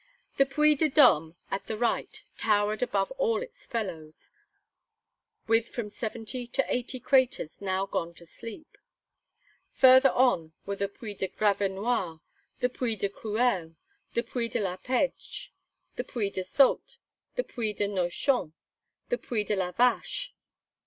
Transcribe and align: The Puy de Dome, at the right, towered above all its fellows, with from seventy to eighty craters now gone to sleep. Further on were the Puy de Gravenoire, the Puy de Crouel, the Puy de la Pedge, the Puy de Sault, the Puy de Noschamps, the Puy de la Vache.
The 0.37 0.47
Puy 0.47 0.73
de 0.73 0.89
Dome, 0.89 1.35
at 1.51 1.67
the 1.67 1.77
right, 1.77 2.23
towered 2.35 2.81
above 2.81 3.11
all 3.19 3.39
its 3.43 3.67
fellows, 3.67 4.31
with 5.45 5.67
from 5.69 5.89
seventy 5.89 6.47
to 6.47 6.65
eighty 6.73 6.99
craters 6.99 7.61
now 7.61 7.85
gone 7.85 8.15
to 8.15 8.25
sleep. 8.25 8.79
Further 9.73 10.09
on 10.09 10.53
were 10.65 10.75
the 10.75 10.87
Puy 10.87 11.13
de 11.13 11.27
Gravenoire, 11.27 12.19
the 12.61 12.69
Puy 12.69 12.95
de 12.95 13.09
Crouel, 13.09 13.75
the 14.15 14.23
Puy 14.23 14.47
de 14.49 14.59
la 14.59 14.77
Pedge, 14.77 15.53
the 15.97 16.03
Puy 16.03 16.31
de 16.31 16.43
Sault, 16.43 16.97
the 17.35 17.43
Puy 17.43 17.71
de 17.71 17.87
Noschamps, 17.87 18.53
the 19.09 19.19
Puy 19.19 19.43
de 19.43 19.55
la 19.55 19.71
Vache. 19.71 20.33